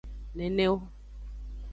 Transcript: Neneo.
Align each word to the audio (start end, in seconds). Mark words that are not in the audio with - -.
Neneo. 0.37 0.75